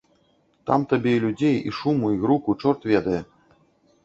Там 0.69 0.85
табе 0.93 1.13
і 1.17 1.19
людзей, 1.25 1.57
і 1.67 1.75
шуму, 1.81 2.11
і 2.17 2.19
груку, 2.25 2.57
чорт 2.65 2.81
ведае. 2.95 3.21